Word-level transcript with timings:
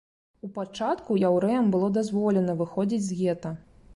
У 0.45 0.47
пачатку 0.53 1.17
яўрэям 1.29 1.69
было 1.77 1.91
дазволена 1.99 2.57
выходзіць 2.61 3.03
з 3.09 3.21
гета. 3.21 3.55